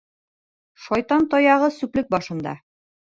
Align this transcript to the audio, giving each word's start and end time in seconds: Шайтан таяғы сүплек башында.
Шайтан 0.85 1.27
таяғы 1.33 1.71
сүплек 1.77 2.11
башында. 2.17 2.57